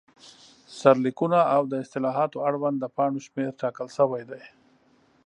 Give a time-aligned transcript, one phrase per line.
[0.79, 4.43] سرلیکونه، او د اصطلاحاتو اړوند د پاڼو شمېر ټاکل شوی دی.